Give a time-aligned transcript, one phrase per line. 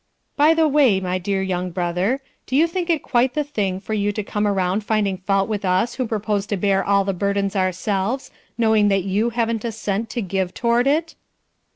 [0.35, 3.93] "By the way, my dear young brother, do you think it quite the thing for
[3.93, 7.55] you to come around finding fault with us who propose to bear all the burdens
[7.55, 11.13] ourselves, knowing that you haven't a cent to give toward it?"